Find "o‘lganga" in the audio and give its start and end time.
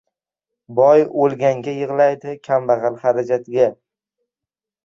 1.25-1.75